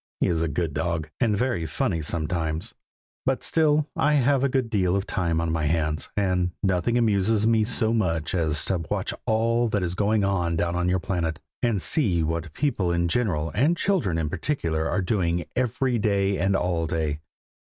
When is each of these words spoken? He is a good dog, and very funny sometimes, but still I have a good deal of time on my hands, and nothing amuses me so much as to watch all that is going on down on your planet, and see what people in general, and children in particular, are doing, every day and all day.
He 0.19 0.25
is 0.29 0.41
a 0.41 0.47
good 0.47 0.73
dog, 0.73 1.11
and 1.19 1.37
very 1.37 1.67
funny 1.67 2.01
sometimes, 2.01 2.73
but 3.23 3.43
still 3.43 3.87
I 3.95 4.15
have 4.15 4.43
a 4.43 4.49
good 4.49 4.67
deal 4.71 4.95
of 4.95 5.05
time 5.05 5.39
on 5.39 5.51
my 5.51 5.65
hands, 5.65 6.09
and 6.17 6.49
nothing 6.63 6.97
amuses 6.97 7.45
me 7.45 7.63
so 7.65 7.93
much 7.93 8.33
as 8.33 8.65
to 8.65 8.79
watch 8.89 9.13
all 9.27 9.67
that 9.67 9.83
is 9.83 9.93
going 9.93 10.23
on 10.23 10.55
down 10.55 10.75
on 10.75 10.89
your 10.89 10.97
planet, 10.99 11.39
and 11.61 11.79
see 11.79 12.23
what 12.23 12.51
people 12.53 12.91
in 12.91 13.09
general, 13.09 13.51
and 13.53 13.77
children 13.77 14.17
in 14.17 14.27
particular, 14.27 14.89
are 14.89 15.03
doing, 15.03 15.45
every 15.55 15.99
day 15.99 16.35
and 16.39 16.55
all 16.55 16.87
day. 16.87 17.19